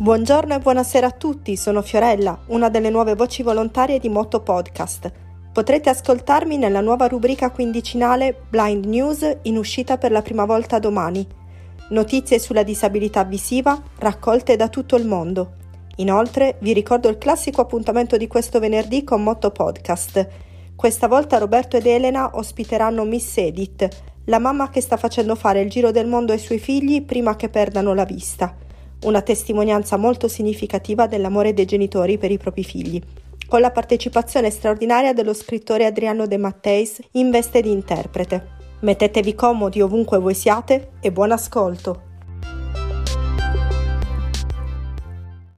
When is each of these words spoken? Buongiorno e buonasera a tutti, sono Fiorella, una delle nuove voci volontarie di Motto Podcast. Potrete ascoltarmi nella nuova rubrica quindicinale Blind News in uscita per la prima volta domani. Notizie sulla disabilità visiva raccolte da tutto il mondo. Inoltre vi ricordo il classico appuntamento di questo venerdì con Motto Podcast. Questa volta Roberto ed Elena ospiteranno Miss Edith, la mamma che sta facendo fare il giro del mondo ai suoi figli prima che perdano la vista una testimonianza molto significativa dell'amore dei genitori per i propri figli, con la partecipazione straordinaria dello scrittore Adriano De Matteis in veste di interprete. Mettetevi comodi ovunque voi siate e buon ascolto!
Buongiorno 0.00 0.54
e 0.54 0.58
buonasera 0.60 1.08
a 1.08 1.10
tutti, 1.10 1.56
sono 1.56 1.82
Fiorella, 1.82 2.42
una 2.46 2.68
delle 2.68 2.88
nuove 2.88 3.16
voci 3.16 3.42
volontarie 3.42 3.98
di 3.98 4.08
Motto 4.08 4.42
Podcast. 4.42 5.10
Potrete 5.52 5.90
ascoltarmi 5.90 6.56
nella 6.56 6.80
nuova 6.80 7.08
rubrica 7.08 7.50
quindicinale 7.50 8.42
Blind 8.48 8.84
News 8.84 9.38
in 9.42 9.56
uscita 9.56 9.98
per 9.98 10.12
la 10.12 10.22
prima 10.22 10.44
volta 10.44 10.78
domani. 10.78 11.26
Notizie 11.88 12.38
sulla 12.38 12.62
disabilità 12.62 13.24
visiva 13.24 13.82
raccolte 13.98 14.54
da 14.54 14.68
tutto 14.68 14.94
il 14.94 15.04
mondo. 15.04 15.54
Inoltre 15.96 16.58
vi 16.60 16.72
ricordo 16.72 17.08
il 17.08 17.18
classico 17.18 17.60
appuntamento 17.60 18.16
di 18.16 18.28
questo 18.28 18.60
venerdì 18.60 19.02
con 19.02 19.24
Motto 19.24 19.50
Podcast. 19.50 20.28
Questa 20.76 21.08
volta 21.08 21.38
Roberto 21.38 21.76
ed 21.76 21.86
Elena 21.86 22.36
ospiteranno 22.36 23.02
Miss 23.02 23.36
Edith, 23.36 23.88
la 24.26 24.38
mamma 24.38 24.70
che 24.70 24.80
sta 24.80 24.96
facendo 24.96 25.34
fare 25.34 25.60
il 25.60 25.68
giro 25.68 25.90
del 25.90 26.06
mondo 26.06 26.30
ai 26.30 26.38
suoi 26.38 26.60
figli 26.60 27.02
prima 27.02 27.34
che 27.34 27.48
perdano 27.48 27.94
la 27.94 28.04
vista 28.04 28.66
una 29.04 29.22
testimonianza 29.22 29.96
molto 29.96 30.28
significativa 30.28 31.06
dell'amore 31.06 31.54
dei 31.54 31.64
genitori 31.64 32.18
per 32.18 32.30
i 32.30 32.38
propri 32.38 32.64
figli, 32.64 33.00
con 33.46 33.60
la 33.60 33.70
partecipazione 33.70 34.50
straordinaria 34.50 35.12
dello 35.12 35.34
scrittore 35.34 35.86
Adriano 35.86 36.26
De 36.26 36.36
Matteis 36.36 37.00
in 37.12 37.30
veste 37.30 37.60
di 37.62 37.70
interprete. 37.70 38.56
Mettetevi 38.80 39.34
comodi 39.34 39.80
ovunque 39.80 40.18
voi 40.18 40.34
siate 40.34 40.90
e 41.00 41.10
buon 41.10 41.32
ascolto! 41.32 42.07